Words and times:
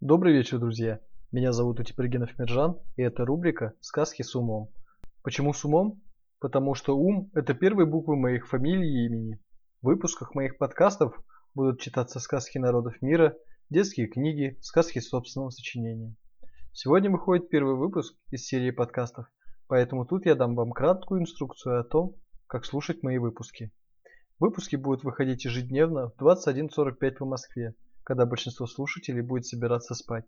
Добрый 0.00 0.32
вечер, 0.32 0.58
друзья! 0.58 0.98
Меня 1.30 1.52
зовут 1.52 1.78
Утепергенов 1.78 2.38
Миржан, 2.38 2.78
и 2.96 3.02
это 3.02 3.26
рубрика 3.26 3.74
«Сказки 3.82 4.22
с 4.22 4.34
умом». 4.34 4.70
Почему 5.22 5.52
с 5.52 5.62
умом? 5.66 6.00
Потому 6.38 6.74
что 6.74 6.96
ум– 6.96 7.30
это 7.34 7.52
первые 7.52 7.86
буквы 7.86 8.16
моих 8.16 8.48
фамилий 8.48 8.88
и 8.88 9.06
имени. 9.06 9.38
В 9.82 9.88
выпусках 9.88 10.34
моих 10.34 10.56
подкастов 10.56 11.22
будут 11.54 11.82
читаться 11.82 12.18
сказки 12.18 12.56
народов 12.56 13.02
мира, 13.02 13.36
детские 13.68 14.06
книги, 14.06 14.56
сказки 14.62 15.00
собственного 15.00 15.50
сочинения. 15.50 16.16
Сегодня 16.72 17.10
выходит 17.10 17.50
первый 17.50 17.76
выпуск 17.76 18.16
из 18.30 18.46
серии 18.46 18.70
подкастов, 18.70 19.26
поэтому 19.66 20.06
тут 20.06 20.24
я 20.24 20.34
дам 20.34 20.54
вам 20.54 20.72
краткую 20.72 21.20
инструкцию 21.20 21.78
о 21.78 21.84
том, 21.84 22.16
как 22.46 22.64
слушать 22.64 23.02
мои 23.02 23.18
выпуски. 23.18 23.70
Выпуски 24.38 24.76
будут 24.76 25.04
выходить 25.04 25.44
ежедневно 25.44 26.08
в 26.08 26.22
21.45 26.22 27.10
по 27.16 27.26
Москве, 27.26 27.74
когда 28.10 28.26
большинство 28.26 28.66
слушателей 28.66 29.22
будет 29.22 29.46
собираться 29.46 29.94
спать. 29.94 30.24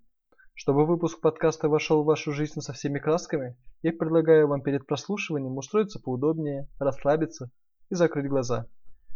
Чтобы 0.54 0.86
выпуск 0.86 1.20
подкаста 1.20 1.68
вошел 1.68 2.04
в 2.04 2.06
вашу 2.06 2.30
жизнь 2.30 2.60
со 2.60 2.72
всеми 2.72 3.00
красками, 3.00 3.56
я 3.82 3.92
предлагаю 3.92 4.46
вам 4.46 4.62
перед 4.62 4.86
прослушиванием 4.86 5.56
устроиться 5.56 5.98
поудобнее, 5.98 6.68
расслабиться 6.78 7.50
и 7.90 7.96
закрыть 7.96 8.28
глаза. 8.28 8.68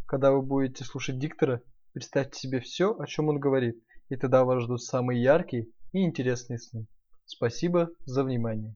Когда 0.08 0.32
вы 0.32 0.42
будете 0.42 0.82
слушать 0.82 1.20
диктора, 1.20 1.62
представьте 1.92 2.40
себе 2.40 2.58
все, 2.58 2.92
о 2.98 3.06
чем 3.06 3.28
он 3.28 3.38
говорит, 3.38 3.80
и 4.08 4.16
тогда 4.16 4.44
вас 4.44 4.64
ждут 4.64 4.82
самые 4.82 5.22
яркие 5.22 5.68
и 5.92 6.04
интересные 6.04 6.58
сны. 6.58 6.88
Спасибо 7.24 7.90
за 8.04 8.24
внимание. 8.24 8.74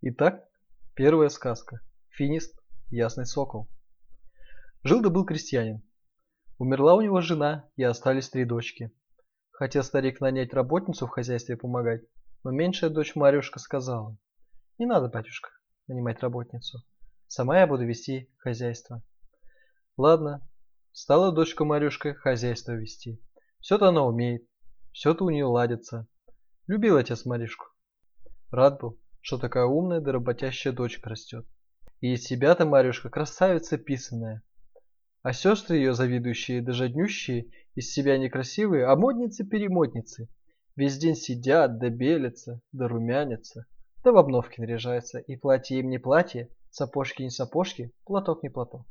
Итак, 0.00 0.42
первая 0.96 1.28
сказка. 1.28 1.82
Финист, 2.08 2.60
ясный 2.88 3.26
сокол. 3.26 3.68
Жил 4.82 5.02
да 5.02 5.08
был 5.08 5.24
крестьянин. 5.24 5.84
Умерла 6.60 6.94
у 6.94 7.00
него 7.00 7.22
жена, 7.22 7.70
и 7.76 7.82
остались 7.82 8.28
три 8.28 8.44
дочки. 8.44 8.92
Хотел 9.50 9.82
старик 9.82 10.20
нанять 10.20 10.52
работницу 10.52 11.06
в 11.06 11.08
хозяйстве 11.08 11.56
помогать, 11.56 12.02
но 12.44 12.50
меньшая 12.50 12.90
дочь 12.90 13.16
Марюшка 13.16 13.58
сказала, 13.58 14.18
«Не 14.76 14.84
надо, 14.84 15.08
батюшка, 15.08 15.48
нанимать 15.88 16.20
работницу. 16.20 16.84
Сама 17.28 17.60
я 17.60 17.66
буду 17.66 17.86
вести 17.86 18.30
хозяйство». 18.36 19.02
Ладно, 19.96 20.46
стала 20.92 21.32
дочка 21.32 21.64
Марюшка 21.64 22.12
хозяйство 22.12 22.72
вести. 22.72 23.22
Все-то 23.60 23.88
она 23.88 24.04
умеет, 24.04 24.46
все-то 24.92 25.24
у 25.24 25.30
нее 25.30 25.46
ладится. 25.46 26.08
Любил 26.66 26.98
отец 26.98 27.24
Марюшку. 27.24 27.68
Рад 28.50 28.82
был, 28.82 29.00
что 29.22 29.38
такая 29.38 29.64
умная 29.64 30.02
да 30.02 30.12
работящая 30.12 30.74
дочка 30.74 31.08
растет. 31.08 31.46
И 32.00 32.12
из 32.12 32.24
себя-то 32.24 32.66
Марюшка 32.66 33.08
красавица 33.08 33.78
писаная. 33.78 34.42
А 35.22 35.32
сестры 35.32 35.76
ее 35.76 35.92
завидующие 35.92 36.62
да 36.62 36.72
жаднющие, 36.72 37.50
из 37.74 37.92
себя 37.92 38.18
некрасивые, 38.18 38.86
а 38.86 38.96
модницы-перемодницы. 38.96 40.28
Весь 40.76 40.96
день 40.96 41.14
сидят, 41.14 41.78
да 41.78 41.90
белятся, 41.90 42.60
да 42.72 42.88
румянятся, 42.88 43.66
да 44.02 44.12
в 44.12 44.16
обновки 44.16 44.60
наряжаются, 44.60 45.18
и 45.18 45.36
платье 45.36 45.78
им 45.80 45.90
не 45.90 45.98
платье, 45.98 46.48
сапожки 46.70 47.22
не 47.22 47.30
сапожки, 47.30 47.92
платок 48.04 48.42
не 48.42 48.48
платок. 48.48 48.86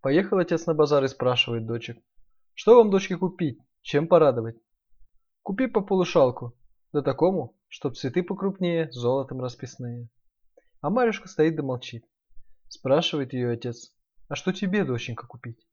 Поехал 0.00 0.38
отец 0.38 0.66
на 0.66 0.74
базар 0.74 1.04
и 1.04 1.08
спрашивает 1.08 1.66
дочек, 1.66 1.98
что 2.54 2.76
вам, 2.76 2.90
дочки, 2.90 3.14
купить, 3.14 3.58
чем 3.82 4.06
порадовать? 4.06 4.56
Купи 5.42 5.66
по 5.66 5.80
полушалку, 5.80 6.54
да 6.92 7.02
такому, 7.02 7.56
чтоб 7.68 7.96
цветы 7.96 8.22
покрупнее, 8.22 8.90
золотом 8.92 9.40
расписные. 9.40 10.08
А 10.80 10.90
Марюшка 10.90 11.28
стоит 11.28 11.56
да 11.56 11.62
молчит. 11.62 12.04
Спрашивает 12.68 13.32
ее 13.32 13.50
отец, 13.50 13.92
а 14.30 14.36
что 14.36 14.52
тебе, 14.52 14.84
доченька, 14.84 15.26
купить? 15.26 15.66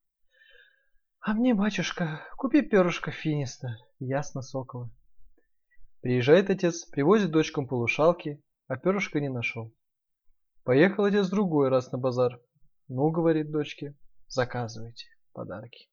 А 1.22 1.36
мне, 1.36 1.54
батюшка, 1.54 2.22
купи 2.38 2.64
перышко 2.64 3.12
финиста, 3.12 3.78
ясно 4.00 4.42
сокола. 4.42 4.90
Приезжает 6.02 6.50
отец, 6.50 6.86
привозит 6.86 7.30
дочкам 7.30 7.68
полушалки, 7.68 8.44
а 8.68 8.76
перышка 8.76 9.20
не 9.20 9.30
нашел. 9.30 9.76
Поехал 10.64 11.06
отец 11.06 11.30
другой 11.30 11.70
раз 11.70 11.92
на 11.92 12.00
базар. 12.00 12.42
Ну, 12.88 13.12
говорит 13.12 13.52
дочке, 13.52 13.96
заказывайте 14.28 15.06
подарки. 15.34 15.88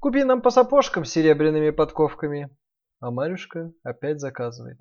Купи 0.00 0.24
нам 0.24 0.42
по 0.42 0.50
сапожкам 0.50 1.04
с 1.04 1.12
серебряными 1.12 1.70
подковками. 1.70 2.50
А 2.98 3.12
Марюшка 3.12 3.72
опять 3.84 4.18
заказывает. 4.18 4.80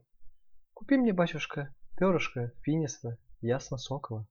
Купи 0.73 0.97
мне, 0.97 1.13
батюшка, 1.13 1.75
перышко 1.95 2.51
финиста, 2.63 3.19
ясно 3.39 3.77
сокола. 3.77 4.27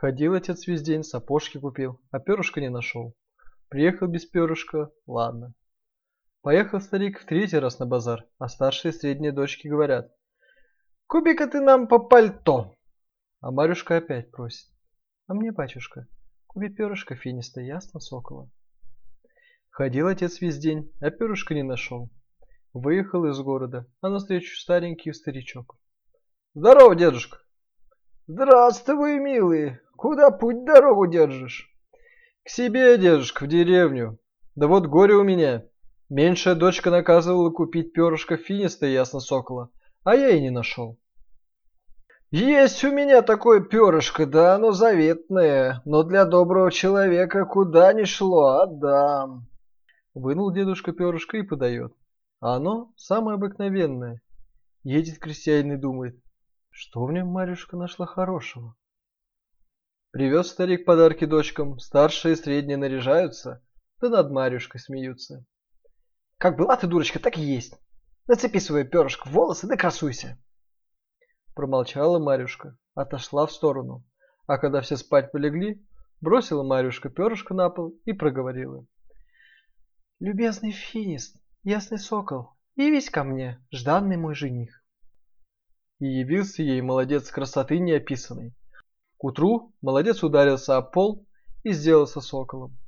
Ходил 0.00 0.34
отец 0.34 0.68
весь 0.68 0.82
день, 0.82 1.02
сапожки 1.02 1.58
купил, 1.58 2.00
а 2.12 2.20
перышка 2.20 2.60
не 2.60 2.70
нашел. 2.70 3.16
Приехал 3.68 4.06
без 4.06 4.24
перышка, 4.26 4.92
ладно. 5.08 5.54
Поехал 6.40 6.80
старик 6.80 7.18
в 7.18 7.24
третий 7.24 7.58
раз 7.58 7.80
на 7.80 7.86
базар, 7.86 8.24
а 8.38 8.46
старшие 8.46 8.92
и 8.92 8.94
средние 8.94 9.32
дочки 9.32 9.66
говорят. 9.66 10.14
Купи-ка 11.08 11.48
ты 11.48 11.60
нам 11.60 11.88
по 11.88 11.98
пальто. 11.98 12.76
А 13.40 13.50
Марюшка 13.50 13.96
опять 13.96 14.30
просит. 14.30 14.68
А 15.26 15.34
мне, 15.34 15.50
батюшка, 15.50 16.06
купи 16.46 16.68
перышко 16.68 17.16
финиста, 17.16 17.60
ясно, 17.60 17.98
сокола. 17.98 18.48
Ходил 19.70 20.06
отец 20.06 20.40
весь 20.40 20.58
день, 20.58 20.92
а 21.00 21.10
перышка 21.10 21.54
не 21.54 21.64
нашел. 21.64 22.08
Выехал 22.72 23.24
из 23.24 23.40
города, 23.40 23.84
а 24.00 24.10
навстречу 24.10 24.60
старенький 24.60 25.12
старичок. 25.12 25.76
Здорово, 26.54 26.94
дедушка. 26.94 27.38
Здравствуй, 28.28 29.18
милый. 29.18 29.80
Куда 29.98 30.30
путь 30.30 30.64
дорогу 30.64 31.08
держишь? 31.08 31.74
К 32.44 32.50
себе, 32.50 32.96
дедушка, 32.98 33.44
в 33.44 33.48
деревню. 33.48 34.20
Да 34.54 34.68
вот 34.68 34.86
горе 34.86 35.14
у 35.14 35.24
меня. 35.24 35.64
Меньшая 36.08 36.54
дочка 36.54 36.92
наказывала 36.92 37.50
купить 37.50 37.92
перышко 37.92 38.36
финиста 38.36 38.86
ясно 38.86 39.18
сокола, 39.18 39.70
а 40.04 40.14
я 40.14 40.28
и 40.28 40.40
не 40.40 40.50
нашел. 40.50 41.00
Есть 42.30 42.84
у 42.84 42.92
меня 42.92 43.22
такое 43.22 43.60
перышко, 43.60 44.24
да 44.24 44.54
оно 44.54 44.70
заветное, 44.70 45.82
но 45.84 46.04
для 46.04 46.26
доброго 46.26 46.70
человека 46.70 47.44
куда 47.44 47.92
ни 47.92 48.04
шло, 48.04 48.60
отдам. 48.60 49.48
Вынул 50.14 50.52
дедушка 50.52 50.92
перышко 50.92 51.38
и 51.38 51.42
подает. 51.42 51.92
А 52.38 52.54
оно 52.54 52.92
самое 52.96 53.34
обыкновенное. 53.34 54.22
Едет 54.84 55.18
крестьянин 55.18 55.72
и 55.72 55.76
думает, 55.76 56.22
что 56.70 57.04
в 57.04 57.12
нем 57.12 57.26
Марюшка 57.26 57.76
нашла 57.76 58.06
хорошего. 58.06 58.76
Привез 60.10 60.48
старик 60.48 60.86
подарки 60.86 61.26
дочкам, 61.26 61.78
старшие 61.78 62.32
и 62.32 62.36
средние 62.36 62.78
наряжаются, 62.78 63.62
да 64.00 64.08
над 64.08 64.30
Марюшкой 64.30 64.80
смеются. 64.80 65.44
Как 66.38 66.56
была 66.56 66.76
ты, 66.76 66.86
дурочка, 66.86 67.18
так 67.18 67.36
и 67.36 67.42
есть. 67.42 67.78
Нацепи 68.26 68.58
свое 68.58 68.84
перышко 68.84 69.28
в 69.28 69.32
волосы 69.32 69.66
да 69.66 69.76
красуйся. 69.76 70.38
Промолчала 71.54 72.18
Марюшка, 72.18 72.78
отошла 72.94 73.46
в 73.46 73.52
сторону, 73.52 74.02
а 74.46 74.56
когда 74.56 74.80
все 74.80 74.96
спать 74.96 75.30
полегли, 75.30 75.86
бросила 76.22 76.62
Марюшка 76.62 77.10
перышко 77.10 77.52
на 77.52 77.68
пол 77.68 77.94
и 78.06 78.12
проговорила. 78.12 78.86
Любезный 80.20 80.72
финист, 80.72 81.36
ясный 81.64 81.98
сокол, 81.98 82.54
явись 82.76 83.10
ко 83.10 83.24
мне, 83.24 83.62
жданный 83.70 84.16
мой 84.16 84.34
жених. 84.34 84.82
И 85.98 86.06
явился 86.06 86.62
ей 86.62 86.80
молодец 86.80 87.30
красоты 87.30 87.78
неописанной, 87.78 88.54
к 89.18 89.24
утру 89.24 89.74
молодец 89.82 90.22
ударился 90.22 90.76
об 90.76 90.92
пол 90.92 91.26
и 91.64 91.72
сделался 91.72 92.20
соколом. 92.20 92.78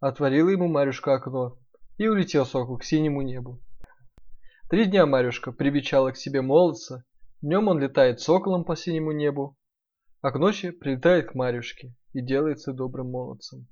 Отворила 0.00 0.48
ему 0.48 0.68
Марюшка 0.68 1.14
окно, 1.14 1.58
и 1.96 2.06
улетел 2.06 2.46
сокол 2.46 2.78
к 2.78 2.84
синему 2.84 3.22
небу. 3.22 3.60
Три 4.70 4.84
дня 4.84 5.04
Марюшка 5.04 5.50
привечала 5.50 6.12
к 6.12 6.16
себе 6.16 6.42
молодца, 6.42 7.02
днем 7.42 7.66
он 7.66 7.80
летает 7.80 8.20
соколом 8.20 8.64
по 8.64 8.76
синему 8.76 9.10
небу, 9.10 9.58
а 10.20 10.30
к 10.30 10.38
ночи 10.38 10.70
прилетает 10.70 11.30
к 11.30 11.34
Марюшке 11.34 11.92
и 12.12 12.20
делается 12.20 12.72
добрым 12.72 13.10
молодцем. 13.10 13.66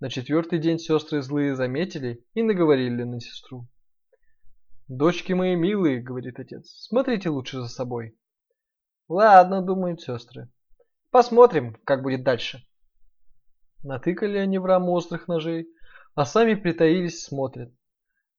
На 0.00 0.10
четвертый 0.10 0.58
день 0.58 0.78
сестры 0.78 1.22
злые 1.22 1.56
заметили 1.56 2.22
и 2.34 2.42
наговорили 2.42 3.04
на 3.04 3.20
сестру. 3.20 3.66
«Дочки 4.88 5.32
мои 5.32 5.56
милые»,— 5.56 6.02
говорит 6.02 6.38
отец,— 6.38 6.68
«смотрите 6.88 7.30
лучше 7.30 7.60
за 7.60 7.68
собой». 7.68 8.18
«Ладно»,— 9.08 9.62
думают 9.62 10.02
сестры, 10.02 10.50
Посмотрим, 11.10 11.76
как 11.84 12.02
будет 12.02 12.22
дальше. 12.24 12.62
Натыкали 13.82 14.38
они 14.38 14.58
в 14.58 14.64
раму 14.64 14.92
острых 14.92 15.28
ножей, 15.28 15.68
а 16.14 16.24
сами 16.24 16.54
притаились, 16.54 17.22
смотрят. 17.22 17.72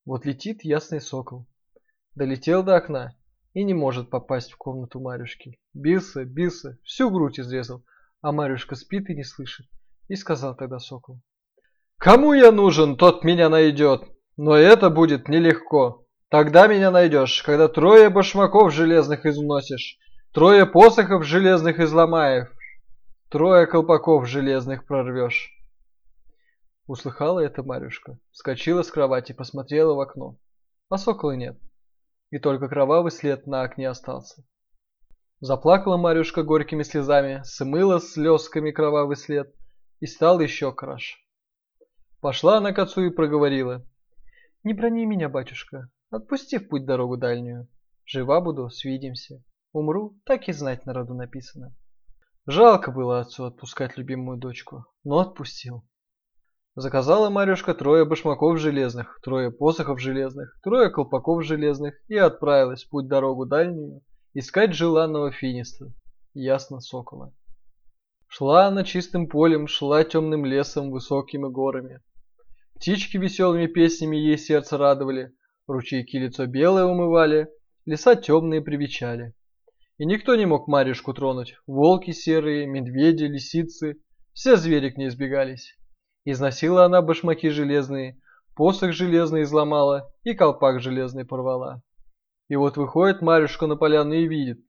Вот 0.06 0.26
летит 0.26 0.64
ясный 0.64 1.02
сокол. 1.02 1.48
Долетел 2.16 2.64
до 2.64 2.76
окна 2.76 3.16
и 3.54 3.64
не 3.64 3.74
может 3.74 4.10
попасть 4.10 4.52
в 4.52 4.58
комнату 4.58 5.00
Марюшки. 5.00 5.60
Бился, 5.74 6.26
бился, 6.26 6.78
всю 6.84 7.10
грудь 7.10 7.40
изрезал, 7.40 7.84
а 8.22 8.32
Марюшка 8.32 8.76
спит 8.76 9.10
и 9.10 9.16
не 9.16 9.24
слышит. 9.24 9.68
И 10.08 10.16
сказал 10.16 10.56
тогда 10.56 10.80
сокол. 10.80 11.22
Кому 11.98 12.34
я 12.34 12.52
нужен, 12.52 12.96
тот 12.96 13.24
меня 13.24 13.50
найдет, 13.50 14.04
но 14.38 14.56
это 14.56 14.90
будет 14.90 15.28
нелегко. 15.28 16.06
Тогда 16.30 16.68
меня 16.68 16.92
найдешь, 16.92 17.42
когда 17.42 17.68
трое 17.68 18.10
башмаков 18.10 18.74
железных 18.74 19.26
износишь, 19.26 19.98
трое 20.34 20.66
посохов 20.66 21.26
железных 21.26 21.80
изломаешь, 21.80 22.50
Трое 23.30 23.68
колпаков 23.68 24.26
железных 24.26 24.86
прорвешь. 24.86 25.52
Услыхала 26.86 27.42
это 27.42 27.62
Марюшка, 27.62 28.18
вскочила 28.32 28.84
с 28.84 28.90
кровати, 28.90 29.34
посмотрела 29.34 29.96
в 29.96 30.00
окно. 30.00 30.38
а 30.88 30.98
сокола 30.98 31.36
нет. 31.36 31.60
И 32.30 32.40
только 32.40 32.70
кровавый 32.70 33.12
след 33.12 33.46
на 33.46 33.64
окне 33.64 33.90
остался. 33.90 34.46
Заплакала 35.42 35.98
Марюшка 35.98 36.44
горькими 36.44 36.84
слезами, 36.84 37.42
смыла 37.44 38.00
слезками 38.00 38.72
кровавый 38.72 39.18
след 39.18 39.54
и 40.00 40.06
стал 40.06 40.40
еще 40.40 40.72
краше. 40.72 41.18
Пошла 42.22 42.60
она 42.60 42.72
к 42.72 42.80
отцу 42.80 43.04
и 43.04 43.10
проговорила. 43.10 43.86
«Не 44.64 44.74
брони 44.74 45.06
меня, 45.06 45.28
батюшка, 45.28 45.90
отпусти 46.12 46.60
в 46.60 46.70
путь 46.70 46.86
дорогу 46.86 47.18
дальнюю. 47.18 47.68
Жива 48.06 48.40
буду, 48.40 48.70
свидимся. 48.70 49.44
Умру, 49.74 50.18
так 50.24 50.48
и 50.48 50.54
знать 50.54 50.86
народу 50.86 51.14
написано». 51.14 51.76
Жалко 52.48 52.92
было 52.94 53.20
отцу 53.20 53.44
отпускать 53.44 53.98
любимую 53.98 54.38
дочку, 54.38 54.86
но 55.04 55.20
отпустил. 55.20 55.84
Заказала 56.76 57.30
Марюшка 57.30 57.74
трое 57.74 58.06
башмаков 58.06 58.58
железных, 58.58 59.20
трое 59.22 59.52
посохов 59.52 60.00
железных, 60.00 60.58
трое 60.64 60.90
колпаков 60.90 61.44
железных 61.44 61.96
и 62.08 62.16
отправилась 62.16 62.86
в 62.86 62.90
путь 62.90 63.08
дорогу 63.08 63.46
дальнюю 63.46 64.02
искать 64.34 64.74
желанного 64.74 65.32
финиста, 65.32 65.88
ясно 66.34 66.80
сокола. 66.80 67.34
Шла 68.28 68.68
она 68.68 68.86
чистым 68.86 69.28
полем, 69.28 69.68
шла 69.68 70.06
темным 70.06 70.46
лесом, 70.46 70.92
высокими 70.92 71.50
горами. 71.50 72.02
Птички 72.76 73.18
веселыми 73.18 73.66
песнями 73.66 74.16
ей 74.16 74.38
сердце 74.38 74.78
радовали, 74.78 75.34
ручейки 75.68 76.16
лицо 76.16 76.46
белое 76.46 76.86
умывали, 76.86 77.50
леса 77.86 78.16
темные 78.16 78.62
привечали. 78.62 79.34
И 79.98 80.06
никто 80.06 80.36
не 80.36 80.46
мог 80.46 80.68
Марьюшку 80.68 81.14
тронуть. 81.14 81.58
Волки 81.66 82.12
серые, 82.12 82.68
медведи, 82.68 83.24
лисицы. 83.24 84.00
Все 84.34 84.56
звери 84.56 84.92
к 84.92 84.98
ней 84.98 85.10
сбегались. 85.10 85.76
Износила 86.24 86.86
она 86.86 87.02
башмаки 87.02 87.50
железные, 87.50 88.22
посох 88.56 88.92
железный 88.92 89.44
изломала 89.44 90.14
и 90.24 90.36
колпак 90.36 90.82
железный 90.82 91.26
порвала. 91.26 91.82
И 92.48 92.56
вот 92.56 92.78
выходит 92.78 93.22
Марьюшка 93.22 93.66
на 93.66 93.76
поляну 93.76 94.14
и 94.14 94.28
видит. 94.28 94.60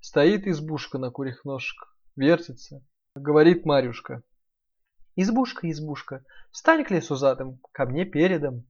Стоит 0.00 0.46
избушка 0.46 0.98
на 0.98 1.10
курьих 1.10 1.44
ножках, 1.44 1.96
вертится. 2.14 2.84
Говорит 3.14 3.64
Марьюшка. 3.64 4.22
Избушка, 5.16 5.68
избушка, 5.70 6.24
встань 6.52 6.84
к 6.84 6.90
лесу 6.90 7.16
задом, 7.16 7.58
ко 7.72 7.86
мне 7.86 8.04
передом. 8.04 8.66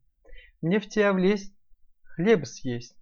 Мне 0.62 0.80
в 0.80 0.88
тебя 0.88 1.12
влезть, 1.12 1.54
хлеб 2.02 2.46
съесть. 2.46 2.96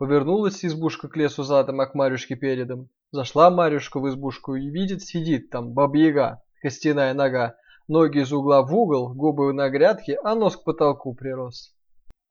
Повернулась 0.00 0.64
избушка 0.64 1.08
к 1.08 1.16
лесу 1.18 1.42
задом, 1.42 1.82
а 1.82 1.86
к 1.86 1.94
Марюшке 1.94 2.34
передом. 2.34 2.88
Зашла 3.12 3.50
Марюшка 3.50 4.00
в 4.00 4.08
избушку 4.08 4.54
и 4.54 4.70
видит, 4.70 5.02
сидит 5.02 5.50
там 5.50 5.74
баба-яга, 5.74 6.42
костяная 6.62 7.12
нога, 7.12 7.56
ноги 7.86 8.20
из 8.20 8.32
угла 8.32 8.62
в 8.62 8.74
угол, 8.74 9.12
губы 9.12 9.52
на 9.52 9.68
грядке, 9.68 10.18
а 10.24 10.34
нос 10.34 10.56
к 10.56 10.64
потолку 10.64 11.14
прирос. 11.14 11.76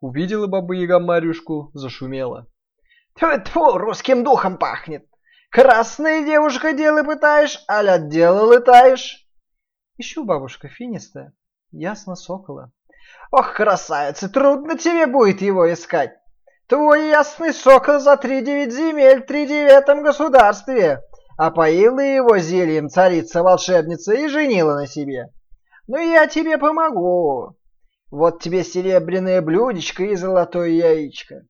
Увидела 0.01 0.47
баба-яга 0.47 0.97
Марюшку, 0.97 1.69
зашумела. 1.75 2.47
Тьфу, 3.13 3.77
русским 3.77 4.23
духом 4.23 4.57
пахнет. 4.57 5.05
Красная 5.51 6.25
девушка 6.25 6.73
дело 6.73 7.03
пытаешь, 7.03 7.63
аля 7.69 7.99
дело 7.99 8.51
летаешь. 8.51 9.27
Ищу, 9.99 10.25
бабушка, 10.25 10.69
финистая, 10.69 11.33
ясно 11.69 12.15
сокола. 12.15 12.71
Ох, 13.29 13.53
красавица, 13.53 14.27
трудно 14.27 14.75
тебе 14.75 15.05
будет 15.05 15.43
его 15.43 15.71
искать. 15.71 16.18
Твой 16.69 17.09
ясный 17.09 17.51
сокол 17.51 17.99
за 17.99 18.15
три 18.15 18.41
девять 18.41 18.71
земель 18.71 19.23
в 19.23 19.25
тридевятом 19.25 20.03
государстве. 20.03 21.01
Опоила 21.35 21.99
его 21.99 22.37
зельем 22.37 22.89
царица-волшебница 22.89 24.13
и 24.13 24.27
женила 24.27 24.75
на 24.75 24.85
себе. 24.85 25.33
Ну 25.87 25.97
я 25.97 26.27
тебе 26.27 26.59
помогу. 26.59 27.57
Вот 28.11 28.43
тебе 28.43 28.63
серебряное 28.63 29.41
блюдечко 29.41 30.03
и 30.03 30.15
золотое 30.15 30.69
яичко. 30.69 31.41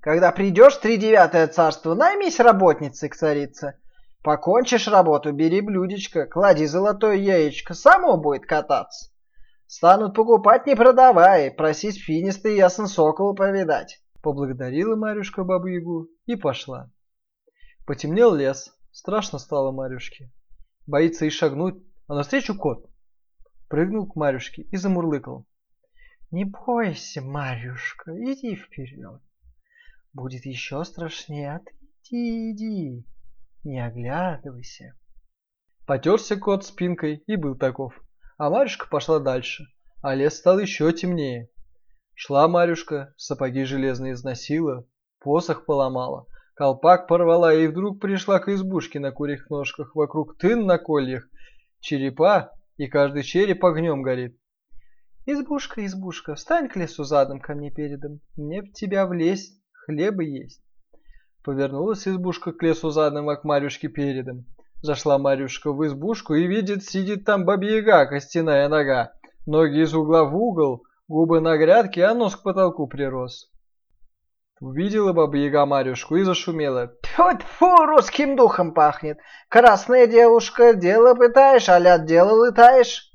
Когда 0.00 0.30
придешь 0.30 0.74
в 0.74 0.80
тридевятое 0.80 1.48
царство, 1.48 1.94
наймись 1.94 2.38
работницей 2.38 3.08
к 3.08 3.16
царице. 3.16 3.80
Покончишь 4.22 4.86
работу, 4.86 5.32
бери 5.32 5.60
блюдечко, 5.60 6.26
клади 6.26 6.66
золотое 6.66 7.16
яичко, 7.16 7.74
само 7.74 8.16
будет 8.16 8.46
кататься. 8.46 9.10
Станут 9.66 10.14
покупать, 10.14 10.66
не 10.66 10.76
продавай, 10.76 11.50
просись 11.50 12.00
финиста 12.00 12.48
и 12.48 12.54
ясно 12.54 12.86
соколу 12.86 13.34
повидать. 13.34 14.03
Поблагодарила 14.24 14.96
Марюшка 14.96 15.44
бабу-ягу 15.44 16.08
и 16.24 16.34
пошла. 16.34 16.90
Потемнел 17.84 18.34
лес, 18.34 18.74
страшно 18.90 19.38
стало 19.38 19.70
Марюшке. 19.70 20.32
Боится 20.86 21.26
и 21.26 21.28
шагнуть, 21.28 21.84
а 22.06 22.14
навстречу 22.14 22.56
кот. 22.56 22.88
Прыгнул 23.68 24.10
к 24.10 24.16
Марюшке 24.16 24.62
и 24.62 24.78
замурлыкал. 24.78 25.46
Не 26.30 26.46
бойся, 26.46 27.20
Марюшка, 27.20 28.12
иди 28.12 28.56
вперед. 28.56 29.20
Будет 30.14 30.46
еще 30.46 30.82
страшнее, 30.86 31.56
а 31.56 31.58
ты 31.58 31.72
иди, 32.08 32.52
иди, 32.52 33.06
не 33.62 33.78
оглядывайся. 33.86 34.98
Потерся 35.86 36.36
кот 36.36 36.64
спинкой 36.64 37.22
и 37.26 37.36
был 37.36 37.58
таков. 37.58 37.92
А 38.38 38.48
Марюшка 38.48 38.88
пошла 38.88 39.18
дальше, 39.18 39.66
а 40.00 40.14
лес 40.14 40.38
стал 40.38 40.60
еще 40.60 40.90
темнее. 40.94 41.50
Шла 42.14 42.46
Марюшка, 42.48 43.12
сапоги 43.16 43.64
железные 43.64 44.12
износила, 44.12 44.86
посох 45.20 45.66
поломала, 45.66 46.26
колпак 46.54 47.08
порвала 47.08 47.52
и 47.52 47.66
вдруг 47.66 48.00
пришла 48.00 48.38
к 48.38 48.48
избушке 48.48 49.00
на 49.00 49.10
курьих 49.10 49.50
ножках, 49.50 49.94
вокруг 49.96 50.38
тын 50.38 50.64
на 50.64 50.78
кольях, 50.78 51.28
черепа, 51.80 52.52
и 52.76 52.86
каждый 52.86 53.22
череп 53.22 53.64
огнем 53.64 54.02
горит. 54.02 54.38
Избушка, 55.26 55.84
избушка, 55.86 56.34
встань 56.34 56.68
к 56.68 56.76
лесу 56.76 57.02
задом 57.02 57.40
ко 57.40 57.54
мне 57.54 57.70
передом, 57.70 58.20
мне 58.36 58.62
в 58.62 58.72
тебя 58.72 59.06
влезть, 59.06 59.60
хлеба 59.72 60.22
есть. 60.22 60.62
Повернулась 61.42 62.06
избушка 62.06 62.52
к 62.52 62.62
лесу 62.62 62.90
задом, 62.90 63.28
а 63.28 63.36
к 63.36 63.44
Марюшке 63.44 63.88
передом. 63.88 64.46
Зашла 64.82 65.18
Марюшка 65.18 65.72
в 65.72 65.84
избушку 65.86 66.34
и 66.34 66.46
видит, 66.46 66.84
сидит 66.84 67.24
там 67.24 67.44
бабьяга, 67.44 68.06
костяная 68.06 68.68
нога, 68.68 69.12
ноги 69.46 69.82
из 69.82 69.94
угла 69.94 70.24
в 70.24 70.36
угол, 70.36 70.84
Губы 71.06 71.40
на 71.40 71.58
грядке, 71.58 72.04
а 72.04 72.14
нос 72.14 72.34
к 72.34 72.42
потолку 72.42 72.86
прирос. 72.86 73.50
Увидела 74.60 75.12
баба-яга 75.12 75.66
Марюшку 75.66 76.16
и 76.16 76.22
зашумела. 76.22 76.96
Тьфу-тьфу, 77.02 77.84
русским 77.84 78.36
духом 78.36 78.72
пахнет. 78.72 79.18
Красная 79.50 80.06
девушка, 80.06 80.72
дело 80.72 81.14
пытаешь, 81.14 81.68
аля 81.68 81.98
дело 81.98 82.46
летаешь. 82.46 83.12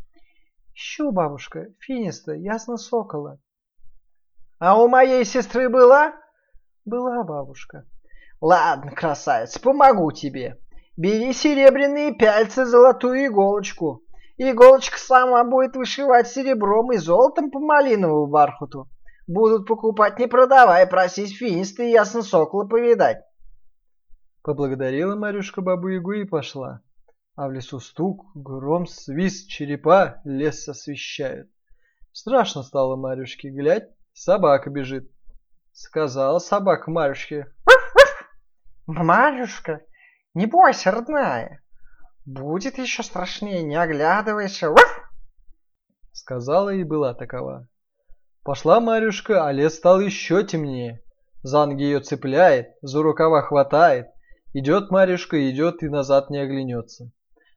Ищу, 0.76 1.12
бабушка, 1.12 1.68
финиста, 1.80 2.34
ясно 2.34 2.78
сокола. 2.78 3.40
А 4.60 4.80
у 4.80 4.88
моей 4.88 5.26
сестры 5.26 5.70
была? 5.70 6.14
Была 6.86 7.24
бабушка. 7.24 7.86
Ладно, 8.40 8.92
красавец, 8.92 9.58
помогу 9.58 10.12
тебе. 10.12 10.60
Бери 10.96 11.34
серебряные 11.34 12.14
пяльцы, 12.14 12.66
золотую 12.66 13.26
иголочку. 13.26 14.04
Иголочка 14.42 14.98
сама 14.98 15.44
будет 15.44 15.76
вышивать 15.76 16.30
серебром 16.30 16.94
и 16.94 16.98
золотом 16.98 17.52
по 17.52 17.60
малиновому 17.60 18.26
бархату. 18.26 18.90
Будут 19.28 19.68
покупать, 19.68 20.18
не 20.18 20.28
продавай, 20.28 20.88
просись 20.88 21.38
финиста 21.38 21.84
и 21.84 21.92
ясно 21.92 22.22
сокола 22.22 22.66
повидать. 22.66 23.18
Поблагодарила 24.42 25.18
Марюшка 25.18 25.60
бабу-ягу 25.60 26.14
и 26.14 26.24
пошла. 26.24 26.82
А 27.36 27.50
в 27.50 27.52
лесу 27.52 27.82
стук, 27.82 28.28
гром, 28.34 28.88
свист, 28.88 29.50
черепа 29.50 30.22
лес 30.24 30.70
освещают. 30.70 31.50
Страшно 32.14 32.64
стало 32.64 32.96
Марюшке, 32.96 33.50
глядь, 33.50 33.90
собака 34.14 34.70
бежит. 34.70 35.12
Сказала 35.74 36.40
собака 36.40 36.90
Марюшке. 36.90 37.54
Марюшка, 38.88 39.82
не 40.34 40.46
бойся, 40.46 40.92
родная, 40.92 41.62
Будет 42.30 42.78
еще 42.78 43.02
страшнее, 43.02 43.64
не 43.64 43.76
оглядывайся. 43.76 44.76
Сказала 46.12 46.70
и 46.70 46.84
была 46.84 47.16
такова. 47.16 47.68
Пошла 48.44 48.80
Марюшка, 48.80 49.48
а 49.48 49.52
лес 49.52 49.78
стал 49.78 50.00
еще 50.00 50.44
темнее. 50.44 51.02
За 51.42 51.66
ноги 51.66 51.82
ее 51.82 52.02
цепляет, 52.02 52.68
за 52.84 53.02
рукава 53.02 53.42
хватает. 53.42 54.10
Идет 54.54 54.92
Марюшка, 54.92 55.50
идет 55.50 55.82
и 55.82 55.90
назад 55.90 56.30
не 56.30 56.38
оглянется. 56.38 57.12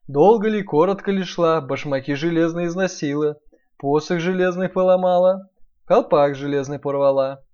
Долго 0.08 0.48
ли, 0.48 0.62
коротко 0.62 1.10
ли 1.10 1.22
шла, 1.22 1.60
башмаки 1.60 2.14
железные 2.14 2.68
износила, 2.68 3.36
посох 3.76 4.20
железный 4.20 4.70
поломала, 4.70 5.50
колпак 5.84 6.34
железный 6.34 6.78
порвала. 6.78 7.44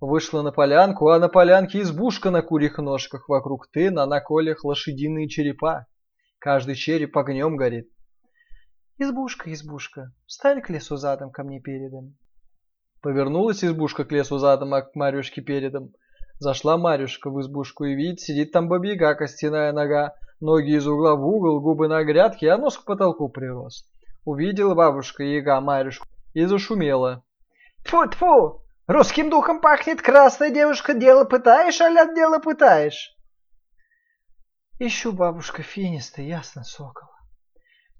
Вышла 0.00 0.42
на 0.42 0.52
полянку, 0.52 1.08
а 1.08 1.18
на 1.18 1.28
полянке 1.28 1.80
избушка 1.80 2.30
на 2.30 2.42
курьих 2.42 2.78
ножках, 2.78 3.28
вокруг 3.28 3.68
тына, 3.72 4.06
на 4.06 4.20
колях 4.20 4.62
лошадиные 4.62 5.28
черепа. 5.28 5.88
Каждый 6.38 6.74
череп 6.76 7.16
огнем 7.16 7.56
горит. 7.56 7.90
Избушка, 8.96 9.52
избушка, 9.52 10.12
встань 10.26 10.60
к 10.60 10.70
лесу 10.70 10.96
задом 10.96 11.30
ко 11.30 11.42
мне 11.44 11.60
передом. 11.60 12.16
Повернулась 13.02 13.64
избушка 13.64 14.04
к 14.04 14.12
лесу 14.12 14.38
задом, 14.38 14.74
а 14.74 14.82
к 14.82 14.94
Марюшке 14.94 15.40
передом. 15.40 15.92
Зашла 16.38 16.76
Марюшка 16.76 17.30
в 17.30 17.40
избушку 17.40 17.84
и 17.84 17.94
видит, 17.94 18.20
сидит 18.20 18.52
там 18.52 18.68
бабьяга, 18.68 19.14
костяная 19.14 19.72
нога, 19.72 20.14
ноги 20.40 20.76
из 20.76 20.86
угла 20.86 21.16
в 21.16 21.26
угол, 21.26 21.60
губы 21.60 21.88
на 21.88 22.04
грядке, 22.04 22.50
а 22.50 22.58
нос 22.58 22.78
к 22.78 22.84
потолку 22.84 23.28
прирос. 23.28 23.88
Увидела 24.24 24.74
бабушка 24.74 25.24
яга 25.24 25.60
Марюшку 25.60 26.06
и 26.34 26.44
зашумела. 26.44 27.24
Тьфу-тьфу, 27.84 28.62
Русским 28.88 29.28
духом 29.28 29.60
пахнет 29.60 30.00
красная 30.00 30.48
девушка, 30.48 30.94
дело 30.94 31.24
пытаешь, 31.24 31.78
а 31.82 31.88
от 31.88 32.14
дела 32.14 32.38
пытаешь. 32.38 33.14
Ищу 34.80 35.12
бабушка 35.12 35.62
финиста, 35.62 36.22
ясно, 36.22 36.62
сокол. 36.62 37.08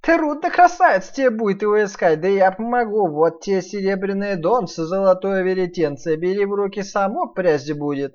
Трудно, 0.00 0.48
красавец, 0.48 1.08
тебе 1.10 1.30
будет 1.30 1.62
его 1.62 1.82
искать, 1.82 2.20
да 2.20 2.28
я 2.28 2.52
помогу. 2.52 3.08
Вот 3.08 3.40
те 3.40 3.62
серебряные 3.62 4.36
донцы, 4.36 4.84
золотое 4.84 5.42
веретенце, 5.42 6.14
бери 6.14 6.44
в 6.44 6.54
руки 6.54 6.84
само 6.84 7.26
прежде 7.26 7.74
будет. 7.74 8.14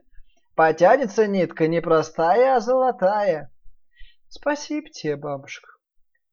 Потянется 0.55 1.27
нитка 1.27 1.67
не 1.67 1.81
простая, 1.81 2.55
а 2.55 2.61
золотая. 2.61 3.51
Спасибо 4.29 4.89
тебе, 4.89 5.17
бабушка. 5.17 5.67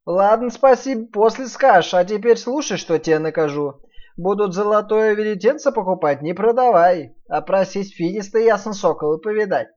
Ладно, 0.07 0.51
спасибо, 0.51 1.07
после 1.11 1.49
скажешь, 1.49 1.95
а 1.95 2.05
теперь 2.05 2.37
слушай, 2.37 2.77
что 2.77 2.99
тебе 3.01 3.19
накажу. 3.19 3.83
Будут 4.17 4.55
золотое 4.55 5.15
веретенце 5.15 5.73
покупать, 5.73 6.23
не 6.23 6.33
продавай, 6.33 7.17
а 7.29 7.41
просить 7.41 7.93
финиста 7.93 8.39
ясно 8.39 8.73
сокола 8.73 9.19
повидать. 9.19 9.69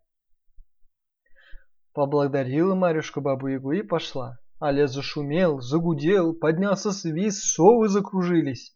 Поблагодарила 1.94 2.74
Марюшка 2.74 3.22
бабу-ягу 3.22 3.72
и 3.72 3.84
пошла. 3.84 4.40
А 4.60 4.72
лес 4.72 4.92
зашумел, 4.92 5.62
загудел, 5.62 6.34
поднялся 6.34 6.92
свист, 6.92 7.44
совы 7.44 7.88
закружились. 7.88 8.76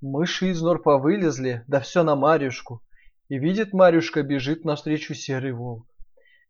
Мыши 0.00 0.50
из 0.50 0.60
нор 0.62 0.82
повылезли, 0.82 1.62
да 1.68 1.80
все 1.80 2.02
на 2.02 2.16
Марюшку. 2.16 2.82
И 3.28 3.38
видит 3.38 3.72
Марюшка, 3.72 4.22
бежит 4.22 4.64
навстречу 4.64 5.14
серый 5.14 5.52
волк. 5.52 5.86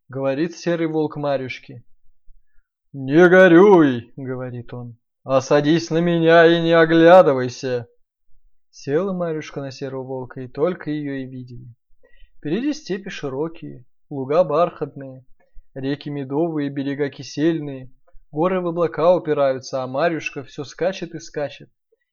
Говорит 0.09 0.57
серый 0.57 0.87
волк 0.87 1.17
Марюшке. 1.17 1.85
«Не 2.93 3.29
горюй!»— 3.29 4.13
говорит 4.17 4.73
он. 4.73 4.97
«А 5.23 5.41
садись 5.41 5.91
на 5.91 5.99
меня 5.99 6.47
и 6.47 6.63
не 6.63 6.73
оглядывайся!» 6.73 7.89
Села 8.71 9.13
Марюшка 9.13 9.61
на 9.61 9.71
серого 9.71 10.05
волка, 10.05 10.41
и 10.41 10.49
только 10.49 10.91
ее 10.91 11.25
и 11.25 11.27
видели. 11.27 11.75
Впереди 12.39 12.73
степи 12.73 13.11
широкие, 13.11 13.85
луга 14.09 14.45
бархатные, 14.45 15.27
реки 15.77 16.09
медовые, 16.09 16.71
берега 16.71 17.11
кисельные, 17.11 17.93
горы 18.33 18.61
в 18.61 18.67
облака 18.67 19.15
упираются, 19.15 19.83
а 19.83 19.87
Марюшка 19.87 20.43
все 20.43 20.65
скачет 20.65 21.15
и 21.15 21.21
скачет. 21.21 21.71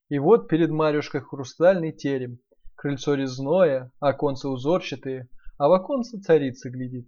И 0.10 0.20
вот 0.20 0.50
перед 0.50 0.70
Марюшкой 0.70 1.22
хрустальный 1.22 1.93
терем, 1.93 2.39
крыльцо 2.75 3.15
резное, 3.15 3.91
оконцы 4.00 4.50
узорчатые, 4.50 5.29
а 5.58 5.70
в 5.70 5.74
оконце 5.74 6.20
царица 6.20 6.70
глядит. 6.70 7.08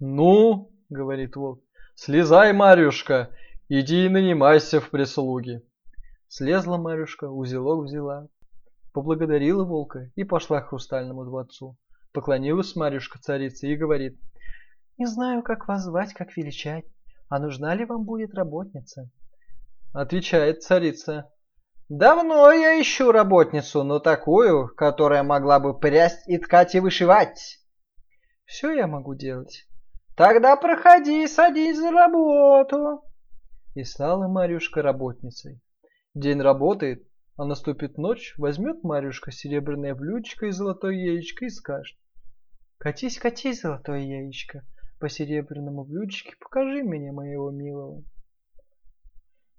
«Ну,— 0.00 0.72
говорит 0.90 1.36
волк,— 1.36 1.62
слезай, 1.94 2.52
Марюшка, 2.52 3.30
иди 3.68 4.06
и 4.06 4.08
нанимайся 4.08 4.80
в 4.80 4.90
прислуги». 4.90 5.62
Слезла 6.26 6.78
Марюшка, 6.78 7.30
узелок 7.30 7.84
взяла, 7.84 8.26
поблагодарила 8.92 9.64
волка 9.64 10.10
и 10.16 10.24
пошла 10.24 10.60
к 10.60 10.70
хрустальному 10.70 11.24
дворцу. 11.24 11.76
Поклонилась 12.12 12.74
Марюшка 12.74 13.20
царице 13.20 13.68
и 13.68 13.76
говорит, 13.76 14.18
«Не 15.02 15.08
знаю, 15.08 15.42
как 15.42 15.66
вас 15.66 15.82
звать, 15.82 16.14
как 16.14 16.36
величать, 16.36 16.84
а 17.28 17.40
нужна 17.40 17.74
ли 17.74 17.84
вам 17.84 18.04
будет 18.04 18.34
работница?» 18.34 19.10
Отвечает 19.92 20.62
царица, 20.62 21.28
Давно 21.88 22.52
я 22.52 22.80
ищу 22.80 23.10
работницу, 23.10 23.82
но 23.82 23.98
такую, 23.98 24.68
которая 24.68 25.24
могла 25.24 25.58
бы 25.58 25.76
прясть 25.76 26.28
и 26.28 26.38
ткать 26.38 26.76
и 26.76 26.78
вышивать. 26.78 27.58
Все 28.44 28.70
я 28.70 28.86
могу 28.86 29.16
делать. 29.16 29.66
Тогда 30.16 30.54
проходи, 30.54 31.26
садись 31.26 31.78
за 31.78 31.90
работу. 31.90 33.02
И 33.74 33.82
стала 33.82 34.28
Марюшка 34.28 34.82
работницей. 34.82 35.60
День 36.14 36.40
работает, 36.40 37.02
а 37.36 37.44
наступит 37.44 37.98
ночь, 37.98 38.34
возьмет 38.38 38.84
Марюшка 38.84 39.32
серебряное 39.32 39.96
блюдечко 39.96 40.46
и 40.46 40.52
золотое 40.52 40.94
яичко 40.94 41.46
и 41.46 41.50
скажет. 41.50 41.98
Катись, 42.78 43.18
катись, 43.18 43.62
золотое 43.62 44.00
яичко, 44.00 44.62
по 45.02 45.08
серебряному 45.08 45.82
блюдечке 45.82 46.36
покажи 46.38 46.84
мне 46.84 47.10
моего 47.10 47.50
милого. 47.50 48.04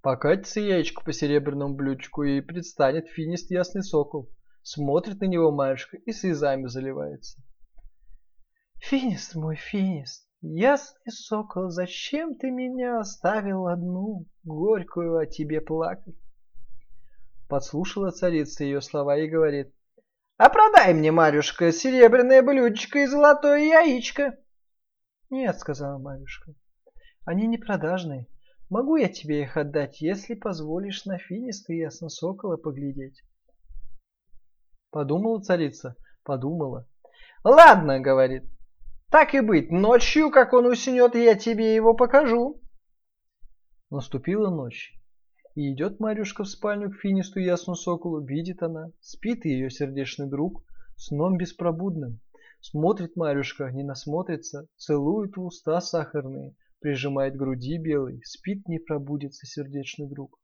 Покатится 0.02 0.62
яичко 0.62 1.04
по 1.04 1.12
серебряному 1.12 1.76
блюдечку 1.76 2.24
и 2.24 2.40
предстанет 2.40 3.10
финист 3.10 3.52
ясный 3.52 3.84
сокол. 3.84 4.30
Смотрит 4.62 5.20
на 5.20 5.26
него 5.26 5.52
Марюшка 5.52 5.98
и 5.98 6.14
слезами 6.14 6.68
заливается. 6.68 7.42
Финист 8.76 9.36
мой, 9.36 9.58
финист, 9.58 10.26
ясный 10.40 11.12
сокол, 11.12 11.70
зачем 11.70 12.36
ты 12.36 12.50
меня 12.50 13.02
оставил 13.02 13.68
одну, 13.68 14.26
горькую 14.46 15.18
о 15.18 15.26
тебе 15.26 15.60
плакать? 15.60 16.16
Подслушала 17.50 18.12
царица 18.12 18.64
ее 18.64 18.80
слова 18.80 19.18
и 19.18 19.28
говорит, 19.28 19.74
а 20.38 20.48
продай 20.48 20.94
мне, 20.94 21.12
Марюшка, 21.12 21.74
серебряное 21.74 22.42
блюдечко 22.42 23.00
и 23.00 23.08
золотое 23.08 23.60
яичко. 23.60 24.38
Нет, 25.34 25.58
сказала 25.58 25.98
Марюшка, 25.98 26.54
они 27.26 27.48
не 27.48 27.58
продажные. 27.58 28.28
Могу 28.70 28.98
я 28.98 29.10
тебе 29.10 29.42
их 29.42 29.58
отдать, 29.58 30.00
если 30.00 30.36
позволишь 30.36 31.06
на 31.06 31.18
финиста 31.18 31.74
ясно 31.74 32.10
сокола 32.10 32.56
поглядеть. 32.56 33.24
Подумала 34.92 35.42
царица, 35.42 35.96
подумала. 36.24 36.88
Ладно, 37.44 38.00
говорит, 38.00 38.44
так 39.10 39.34
и 39.34 39.40
быть, 39.40 39.72
ночью, 39.72 40.30
как 40.30 40.54
он 40.54 40.68
уснет, 40.68 41.16
я 41.16 41.34
тебе 41.34 41.74
его 41.74 41.96
покажу. 41.96 42.62
Наступила 43.90 44.52
ночь, 44.52 44.94
и 45.56 45.74
идет 45.74 46.00
Марюшка 46.00 46.44
в 46.44 46.48
спальню 46.48 46.92
к 46.92 46.98
финисту 46.98 47.40
ясну 47.40 47.74
соколу, 47.74 48.24
видит 48.24 48.62
она, 48.62 48.92
спит 49.02 49.46
ее 49.46 49.72
сердечный 49.72 50.30
друг, 50.30 50.64
сном 50.96 51.38
беспробудным. 51.38 52.20
Смотрит 52.66 53.18
Марюшка, 53.18 53.70
не 53.72 53.84
насмотрится, 53.84 54.68
целует 54.78 55.36
в 55.36 55.44
уста 55.44 55.82
сахарные, 55.82 56.56
прижимает 56.80 57.36
груди 57.36 57.78
белый, 57.78 58.22
спит 58.24 58.66
не 58.70 58.80
пробудится 58.80 59.46
сердечный 59.46 60.08
друг. 60.08 60.40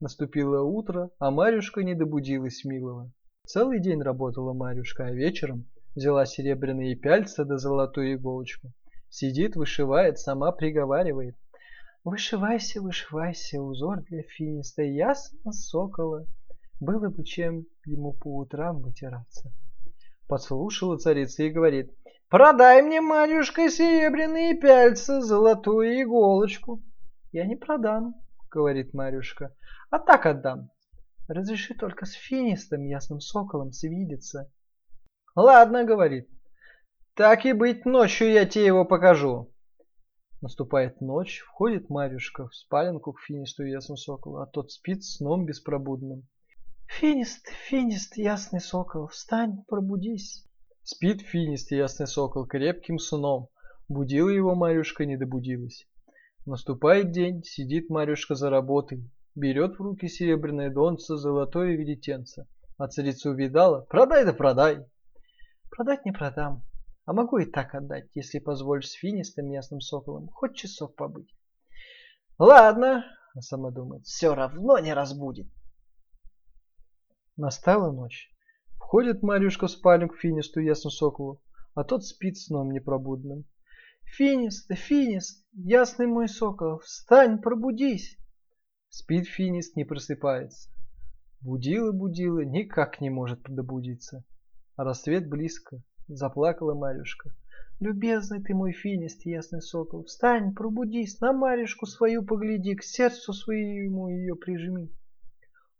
Наступило 0.00 0.64
утро, 0.64 1.10
а 1.20 1.30
Марюшка 1.30 1.84
не 1.84 1.94
добудилась 1.94 2.64
милого. 2.64 3.12
Целый 3.46 3.80
день 3.80 4.02
работала 4.02 4.52
Марюшка, 4.52 5.06
а 5.06 5.12
вечером 5.12 5.70
взяла 5.94 6.26
серебряные 6.26 6.96
пяльца 6.96 7.44
да 7.44 7.56
золотую 7.56 8.14
иголочку. 8.14 8.72
Сидит, 9.08 9.54
вышивает, 9.54 10.18
сама 10.18 10.50
приговаривает. 10.50 11.36
Вышивайся, 12.02 12.82
вышивайся, 12.82 13.62
узор 13.62 14.02
для 14.02 14.24
финиста, 14.24 14.82
ясно, 14.82 15.52
сокола. 15.52 16.26
Было 16.80 17.10
бы 17.10 17.22
чем 17.22 17.64
ему 17.86 18.12
по 18.12 18.38
утрам 18.38 18.82
вытираться. 18.82 19.52
Подслушала 20.30 20.96
царица 20.96 21.42
и 21.42 21.50
говорит, 21.50 21.92
Продай 22.28 22.82
мне, 22.82 23.00
Марюшка, 23.00 23.68
серебряные 23.68 24.54
пяльца, 24.54 25.20
золотую 25.20 26.00
иголочку. 26.00 26.80
Я 27.32 27.46
не 27.46 27.56
продам, 27.56 28.14
говорит 28.48 28.94
Марюшка, 28.94 29.56
а 29.90 29.98
так 29.98 30.26
отдам. 30.26 30.70
Разреши 31.26 31.74
только 31.74 32.06
с 32.06 32.12
финистом, 32.12 32.84
ясным 32.84 33.18
соколом, 33.18 33.72
свидеться. 33.72 34.52
Ладно, 35.34 35.82
говорит. 35.82 36.28
Так 37.14 37.44
и 37.44 37.52
быть, 37.52 37.84
ночью 37.84 38.30
я 38.30 38.46
тебе 38.46 38.66
его 38.66 38.84
покажу. 38.84 39.52
Наступает 40.40 41.00
ночь, 41.00 41.40
входит 41.40 41.90
Марюшка 41.90 42.46
в 42.46 42.54
спаленку 42.54 43.14
к 43.14 43.20
финисту 43.20 43.64
ясному 43.64 43.96
соколу, 43.96 44.36
а 44.36 44.46
тот 44.46 44.70
спит 44.70 45.02
сном 45.02 45.44
беспробудным. 45.44 46.28
Финист, 46.98 47.46
финист, 47.68 48.16
ясный 48.16 48.60
сокол, 48.60 49.06
встань, 49.06 49.64
пробудись. 49.68 50.44
Спит 50.82 51.22
финист, 51.22 51.70
ясный 51.70 52.06
сокол, 52.06 52.46
крепким 52.46 52.98
сном. 52.98 53.48
Будила 53.88 54.28
его 54.28 54.54
Марюшка, 54.54 55.06
не 55.06 55.16
добудилась. 55.16 55.86
Наступает 56.46 57.12
день, 57.12 57.42
сидит 57.44 57.90
Марюшка 57.90 58.34
за 58.34 58.50
работой, 58.50 59.08
берет 59.34 59.78
в 59.78 59.80
руки 59.80 60.08
серебряное 60.08 60.68
донце, 60.68 61.16
золотое 61.16 61.76
веретенце. 61.76 62.48
А 62.76 62.88
царица 62.88 63.30
увидала, 63.30 63.82
продай 63.82 64.24
да 64.24 64.32
продай. 64.32 64.84
Продать 65.70 66.04
не 66.04 66.12
продам, 66.12 66.64
а 67.06 67.12
могу 67.12 67.38
и 67.38 67.46
так 67.46 67.74
отдать, 67.74 68.08
если 68.14 68.40
позволишь 68.40 68.88
с 68.88 68.94
финистым 68.94 69.48
ясным 69.48 69.80
соколом 69.80 70.28
хоть 70.28 70.56
часов 70.56 70.94
побыть. 70.96 71.34
Ладно, 72.36 73.04
а 73.34 73.40
сама 73.40 73.70
думает, 73.70 74.04
все 74.04 74.34
равно 74.34 74.78
не 74.80 74.92
разбудит. 74.92 75.46
Настала 77.36 77.92
ночь. 77.92 78.30
Входит 78.76 79.22
Марюшка 79.22 79.66
в 79.66 79.70
спальню 79.70 80.08
к 80.08 80.16
Финисту 80.16 80.60
ясно 80.60 80.90
соколу, 80.90 81.42
а 81.74 81.84
тот 81.84 82.04
спит 82.04 82.36
сном 82.36 82.70
непробудным. 82.72 83.44
Финист, 84.04 84.74
Финист, 84.74 85.46
ясный 85.52 86.06
мой 86.06 86.28
сокол, 86.28 86.80
встань, 86.80 87.40
пробудись. 87.40 88.18
Спит 88.88 89.28
Финист, 89.28 89.76
не 89.76 89.84
просыпается. 89.84 90.68
Будила, 91.40 91.92
будила, 91.92 92.40
никак 92.40 93.00
не 93.00 93.08
может 93.08 93.42
добудиться. 93.44 94.24
А 94.74 94.84
рассвет 94.84 95.28
близко, 95.28 95.82
заплакала 96.08 96.74
Марюшка. 96.74 97.32
Любезный 97.78 98.42
ты 98.42 98.52
мой 98.52 98.72
Финист, 98.72 99.24
ясный 99.24 99.62
сокол, 99.62 100.04
встань, 100.04 100.54
пробудись, 100.54 101.20
на 101.20 101.32
Марюшку 101.32 101.86
свою 101.86 102.24
погляди, 102.24 102.74
к 102.74 102.82
сердцу 102.82 103.32
своему 103.32 104.08
ее 104.08 104.34
прижми. 104.34 104.90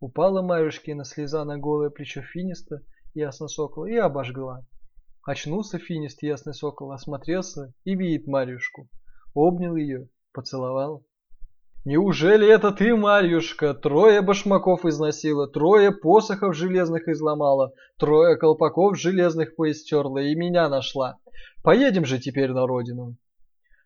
Упала 0.01 0.41
Марюшкина 0.41 1.05
слеза 1.05 1.45
на 1.45 1.59
голое 1.59 1.91
плечо 1.91 2.23
Финиста 2.23 2.81
ясно 3.13 3.47
сокол 3.47 3.85
и 3.85 3.95
обожгла. 3.95 4.65
Очнулся 5.23 5.77
финист 5.77 6.23
ясный 6.23 6.55
сокол, 6.55 6.91
осмотрелся 6.91 7.71
и 7.83 7.93
видит 7.93 8.25
Марьюшку. 8.25 8.89
Обнял 9.35 9.75
ее, 9.75 10.09
поцеловал. 10.33 11.05
«Неужели 11.85 12.47
это 12.47 12.71
ты, 12.71 12.95
Марьюшка, 12.95 13.75
трое 13.75 14.21
башмаков 14.21 14.85
износила, 14.85 15.47
трое 15.47 15.91
посохов 15.91 16.55
железных 16.55 17.07
изломала, 17.07 17.71
трое 17.99 18.37
колпаков 18.37 18.97
железных 18.97 19.55
поистерла 19.55 20.17
и 20.17 20.33
меня 20.33 20.67
нашла? 20.67 21.19
Поедем 21.61 22.05
же 22.05 22.17
теперь 22.17 22.51
на 22.51 22.65
родину!» 22.65 23.17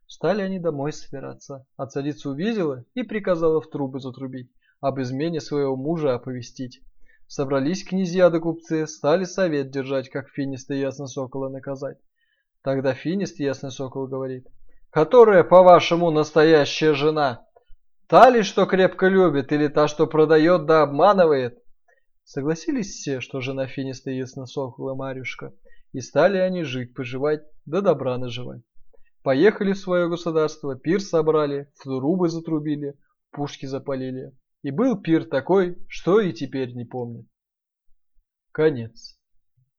Стали 0.07 0.41
они 0.41 0.59
домой 0.59 0.93
собираться, 0.93 1.65
а 1.75 1.87
царица 1.87 2.29
увидела 2.29 2.85
и 2.93 3.03
приказала 3.03 3.59
в 3.59 3.69
трубы 3.69 3.99
затрубить, 3.99 4.49
об 4.81 4.99
измене 5.01 5.41
своего 5.41 5.75
мужа 5.75 6.13
оповестить. 6.15 6.81
Собрались 7.27 7.83
князья 7.83 8.29
да 8.29 8.39
купцы, 8.39 8.85
стали 8.87 9.23
совет 9.23 9.71
держать, 9.71 10.09
как 10.09 10.29
Финиста 10.29 10.73
и 10.73 10.79
Ясно 10.79 11.07
Сокола 11.07 11.49
наказать. 11.49 11.97
Тогда 12.63 12.93
Финист 12.95 13.39
Ясный 13.39 13.71
Сокол 13.71 14.07
говорит, 14.07 14.47
«Которая, 14.89 15.43
по-вашему, 15.43 16.09
настоящая 16.09 16.93
жена?» 16.93 17.45
Та 18.07 18.29
ли, 18.29 18.43
что 18.43 18.65
крепко 18.65 19.07
любит, 19.07 19.51
или 19.51 19.67
та, 19.67 19.87
что 19.87 20.05
продает 20.05 20.65
да 20.65 20.83
обманывает? 20.83 21.59
Согласились 22.23 22.89
все, 22.89 23.19
что 23.19 23.41
жена 23.41 23.67
Финиста 23.67 24.11
ясносокола 24.11 24.95
Марюшка, 24.95 25.53
и 25.91 26.01
стали 26.01 26.37
они 26.37 26.63
жить, 26.63 26.93
поживать, 26.93 27.43
да 27.65 27.81
добра 27.81 28.17
наживать. 28.17 28.61
Поехали 29.23 29.73
в 29.73 29.77
свое 29.77 30.07
государство, 30.07 30.75
пир 30.75 31.01
собрали, 31.01 31.71
трубы 31.83 32.29
затрубили, 32.29 32.95
пушки 33.31 33.65
запалили. 33.65 34.31
И 34.65 34.71
был 34.71 34.99
пир 34.99 35.25
такой, 35.25 35.77
что 35.87 36.19
и 36.19 36.33
теперь 36.33 36.73
не 36.73 36.85
помню. 36.85 37.27
Конец. 38.51 39.14